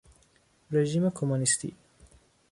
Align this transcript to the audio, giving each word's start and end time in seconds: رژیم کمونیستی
رژیم 0.71 1.09
کمونیستی 1.09 1.73